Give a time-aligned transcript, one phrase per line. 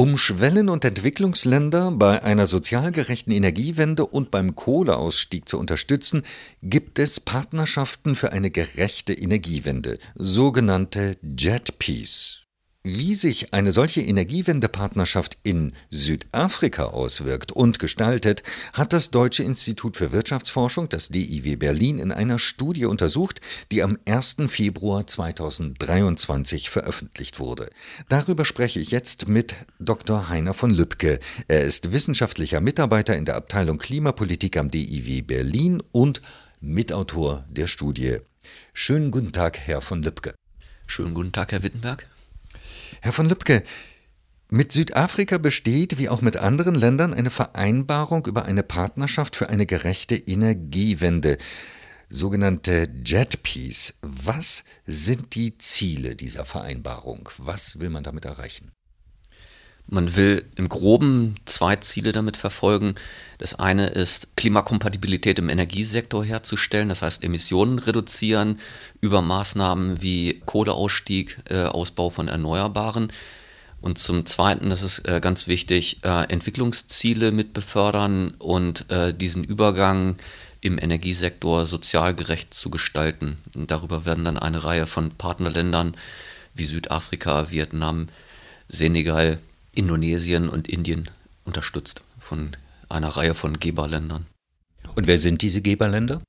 [0.00, 6.22] Um Schwellen- und Entwicklungsländer bei einer sozial gerechten Energiewende und beim Kohleausstieg zu unterstützen,
[6.62, 12.39] gibt es Partnerschaften für eine gerechte Energiewende, sogenannte JET-Peace.
[12.82, 18.42] Wie sich eine solche Energiewendepartnerschaft in Südafrika auswirkt und gestaltet,
[18.72, 23.98] hat das Deutsche Institut für Wirtschaftsforschung, das DIW Berlin, in einer Studie untersucht, die am
[24.06, 24.36] 1.
[24.48, 27.68] Februar 2023 veröffentlicht wurde.
[28.08, 30.30] Darüber spreche ich jetzt mit Dr.
[30.30, 31.20] Heiner von Lübcke.
[31.48, 36.22] Er ist wissenschaftlicher Mitarbeiter in der Abteilung Klimapolitik am DIW Berlin und
[36.62, 38.20] Mitautor der Studie.
[38.72, 40.34] Schönen guten Tag, Herr von Lübcke.
[40.86, 42.06] Schönen guten Tag, Herr Wittenberg.
[43.00, 43.62] Herr von Lübcke,
[44.52, 49.64] mit Südafrika besteht, wie auch mit anderen Ländern, eine Vereinbarung über eine Partnerschaft für eine
[49.64, 51.38] gerechte Energiewende,
[52.08, 53.94] sogenannte JET-Peace.
[54.02, 57.28] Was sind die Ziele dieser Vereinbarung?
[57.38, 58.72] Was will man damit erreichen?
[59.92, 62.94] Man will im groben zwei Ziele damit verfolgen.
[63.38, 68.60] Das eine ist, Klimakompatibilität im Energiesektor herzustellen, das heißt Emissionen reduzieren
[69.00, 73.12] über Maßnahmen wie Kohleausstieg, äh, Ausbau von Erneuerbaren.
[73.80, 79.42] Und zum Zweiten, das ist äh, ganz wichtig, äh, Entwicklungsziele mit befördern und äh, diesen
[79.42, 80.16] Übergang
[80.60, 83.38] im Energiesektor sozial gerecht zu gestalten.
[83.56, 85.96] Und darüber werden dann eine Reihe von Partnerländern
[86.54, 88.06] wie Südafrika, Vietnam,
[88.68, 89.40] Senegal,
[89.72, 91.08] Indonesien und Indien
[91.44, 92.50] unterstützt von
[92.88, 94.26] einer Reihe von Geberländern.
[94.94, 96.22] Und wer sind diese Geberländer?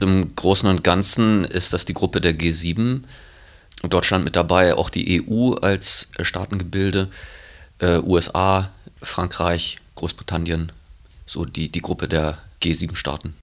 [0.00, 3.02] Im Großen und Ganzen ist das die Gruppe der G7.
[3.88, 7.08] Deutschland mit dabei, auch die EU als Staatengebilde,
[7.78, 10.72] äh, USA, Frankreich, Großbritannien,
[11.26, 13.34] so die, die Gruppe der G7-Staaten.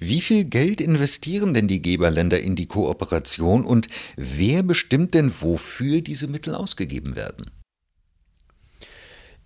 [0.00, 6.00] Wie viel Geld investieren denn die Geberländer in die Kooperation und wer bestimmt denn, wofür
[6.00, 7.46] diese Mittel ausgegeben werden?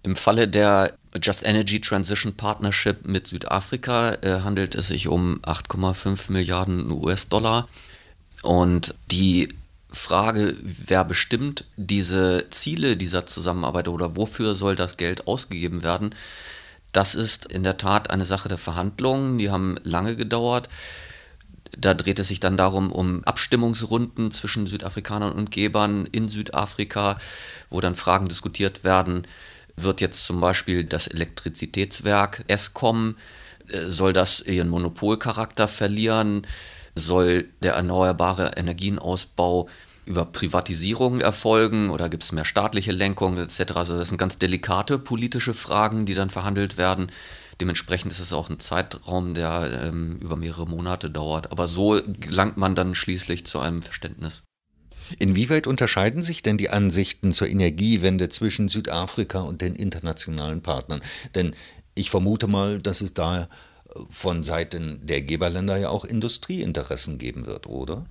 [0.03, 6.33] Im Falle der Just Energy Transition Partnership mit Südafrika äh, handelt es sich um 8,5
[6.33, 7.69] Milliarden US-Dollar.
[8.43, 9.49] Und die
[9.91, 16.15] Frage, wer bestimmt diese Ziele dieser Zusammenarbeit oder wofür soll das Geld ausgegeben werden,
[16.93, 19.39] das ist in der Tat eine Sache der Verhandlungen.
[19.39, 20.69] Die haben lange gedauert.
[21.77, 27.19] Da dreht es sich dann darum, um Abstimmungsrunden zwischen Südafrikanern und Gebern in Südafrika,
[27.71, 29.27] wo dann Fragen diskutiert werden,
[29.77, 33.17] wird jetzt zum Beispiel das Elektrizitätswerk Eskom,
[33.69, 36.47] äh, soll das ihren Monopolcharakter verlieren?
[36.95, 39.69] Soll der erneuerbare Energienausbau
[40.05, 43.73] über Privatisierung erfolgen oder gibt es mehr staatliche Lenkung etc.?
[43.77, 47.11] Also das sind ganz delikate politische Fragen, die dann verhandelt werden.
[47.61, 51.53] Dementsprechend ist es auch ein Zeitraum, der ähm, über mehrere Monate dauert.
[51.53, 54.43] Aber so gelangt man dann schließlich zu einem Verständnis.
[55.19, 61.03] Inwieweit unterscheiden sich denn die Ansichten zur Energiewende zwischen Südafrika und den internationalen Partnern?
[61.35, 61.55] Denn
[61.95, 63.49] ich vermute mal, dass es da
[64.09, 68.07] von Seiten der Geberländer ja auch Industrieinteressen geben wird, oder?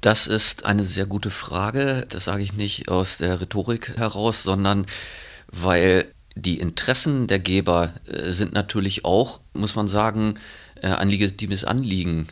[0.00, 2.06] Das ist eine sehr gute Frage.
[2.08, 4.86] Das sage ich nicht aus der Rhetorik heraus, sondern
[5.46, 10.34] weil die Interessen der Geber äh, sind natürlich auch, muss man sagen,
[10.80, 12.26] äh, ein legitimes Anliegen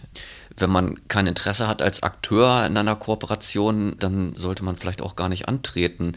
[0.60, 5.16] wenn man kein Interesse hat als Akteur in einer Kooperation, dann sollte man vielleicht auch
[5.16, 6.12] gar nicht antreten.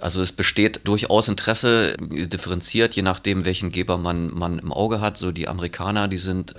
[0.00, 5.18] Also es besteht durchaus Interesse, differenziert, je nachdem, welchen Geber man, man im Auge hat.
[5.18, 6.54] So die Amerikaner, die sind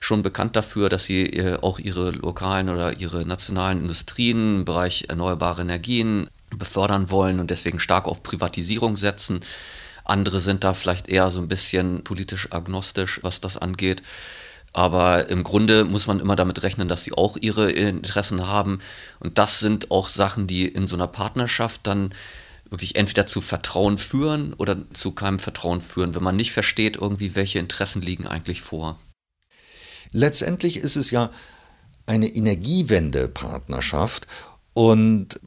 [0.00, 5.06] schon bekannt dafür, dass sie äh, auch ihre lokalen oder ihre nationalen Industrien im Bereich
[5.08, 9.40] erneuerbare Energien befördern wollen und deswegen stark auf Privatisierung setzen.
[10.04, 14.02] Andere sind da vielleicht eher so ein bisschen politisch agnostisch, was das angeht.
[14.78, 18.78] Aber im Grunde muss man immer damit rechnen, dass sie auch ihre Interessen haben.
[19.18, 22.14] Und das sind auch Sachen, die in so einer Partnerschaft dann
[22.70, 27.34] wirklich entweder zu Vertrauen führen oder zu keinem Vertrauen führen, wenn man nicht versteht, irgendwie,
[27.34, 29.00] welche Interessen liegen eigentlich vor.
[30.12, 31.30] Letztendlich ist es ja
[32.06, 34.28] eine Energiewende-Partnerschaft
[34.74, 35.40] und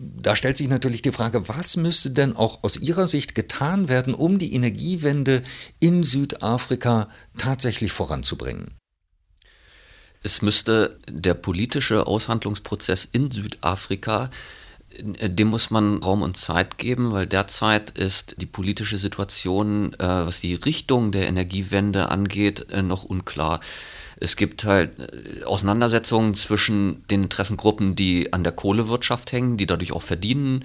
[0.00, 4.14] da stellt sich natürlich die Frage, was müsste denn auch aus Ihrer Sicht getan werden,
[4.14, 5.42] um die Energiewende
[5.80, 8.78] in Südafrika tatsächlich voranzubringen?
[10.22, 14.30] Es müsste der politische Aushandlungsprozess in Südafrika,
[15.00, 20.40] dem muss man Raum und Zeit geben, weil derzeit ist die politische Situation, äh, was
[20.40, 23.60] die Richtung der Energiewende angeht, äh, noch unklar.
[24.20, 29.92] Es gibt halt äh, Auseinandersetzungen zwischen den Interessengruppen, die an der Kohlewirtschaft hängen, die dadurch
[29.92, 30.64] auch verdienen.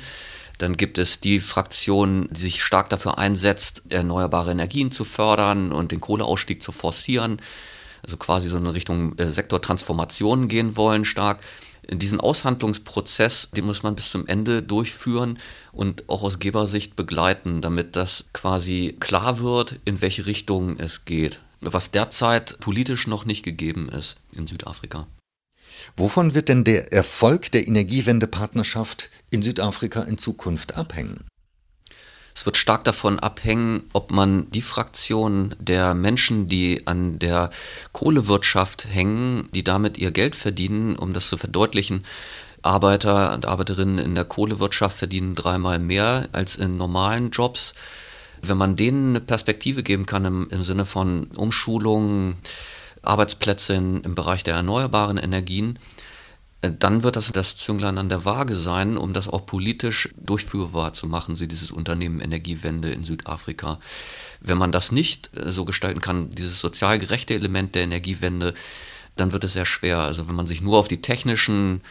[0.58, 5.92] Dann gibt es die Fraktion, die sich stark dafür einsetzt, erneuerbare Energien zu fördern und
[5.92, 7.38] den Kohleausstieg zu forcieren.
[8.04, 11.42] Also quasi so in Richtung äh, Sektortransformation gehen wollen stark.
[11.90, 15.38] diesen Aushandlungsprozess, den muss man bis zum Ende durchführen
[15.72, 21.40] und auch aus Gebersicht begleiten, damit das quasi klar wird, in welche Richtung es geht,
[21.72, 25.08] was derzeit politisch noch nicht gegeben ist in Südafrika.
[25.98, 31.26] Wovon wird denn der Erfolg der Energiewendepartnerschaft in Südafrika in Zukunft abhängen?
[32.36, 37.52] Es wird stark davon abhängen, ob man die Fraktion der Menschen, die an der
[37.92, 42.04] Kohlewirtschaft hängen, die damit ihr Geld verdienen, um das zu verdeutlichen,
[42.64, 47.74] Arbeiter und Arbeiterinnen in der Kohlewirtschaft verdienen dreimal mehr als in normalen Jobs.
[48.46, 52.36] Wenn man denen eine Perspektive geben kann im, im Sinne von Umschulung,
[53.02, 55.80] Arbeitsplätze in, im Bereich der erneuerbaren Energien,
[56.62, 60.92] äh, dann wird das das Zünglein an der Waage sein, um das auch politisch durchführbar
[60.94, 63.80] zu machen, so dieses Unternehmen Energiewende in Südafrika.
[64.42, 68.54] Wenn man das nicht äh, so gestalten kann, dieses sozial gerechte Element der Energiewende,
[69.16, 70.00] dann wird es sehr schwer.
[70.00, 71.82] Also wenn man sich nur auf die technischen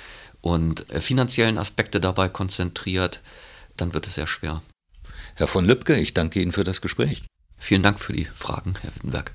[0.43, 3.21] und äh, finanziellen Aspekte dabei konzentriert,
[3.77, 4.61] dann wird es sehr schwer.
[5.35, 7.25] Herr von Lübcke, ich danke Ihnen für das Gespräch.
[7.57, 9.33] Vielen Dank für die Fragen, Herr Wittenberg.